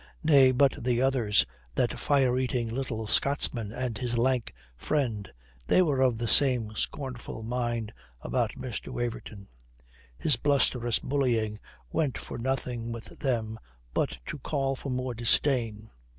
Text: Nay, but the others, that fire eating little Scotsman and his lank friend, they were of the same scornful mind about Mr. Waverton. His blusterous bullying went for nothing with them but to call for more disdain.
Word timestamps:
Nay, 0.23 0.51
but 0.51 0.83
the 0.83 0.99
others, 0.99 1.45
that 1.75 1.99
fire 1.99 2.39
eating 2.39 2.67
little 2.69 3.05
Scotsman 3.05 3.71
and 3.71 3.99
his 3.99 4.17
lank 4.17 4.51
friend, 4.75 5.29
they 5.67 5.83
were 5.83 6.01
of 6.01 6.17
the 6.17 6.27
same 6.27 6.75
scornful 6.75 7.43
mind 7.43 7.93
about 8.21 8.55
Mr. 8.55 8.87
Waverton. 8.87 9.47
His 10.17 10.37
blusterous 10.37 10.97
bullying 10.97 11.59
went 11.91 12.17
for 12.17 12.39
nothing 12.39 12.91
with 12.91 13.19
them 13.19 13.59
but 13.93 14.17
to 14.25 14.39
call 14.39 14.75
for 14.75 14.89
more 14.89 15.13
disdain. 15.13 15.91